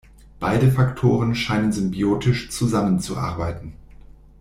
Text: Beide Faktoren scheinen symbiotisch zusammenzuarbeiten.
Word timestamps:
Beide 0.39 0.71
Faktoren 0.71 1.35
scheinen 1.35 1.71
symbiotisch 1.71 2.49
zusammenzuarbeiten. 2.49 3.75